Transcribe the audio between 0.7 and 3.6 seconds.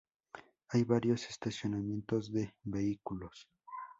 varios estacionamientos de vehículos.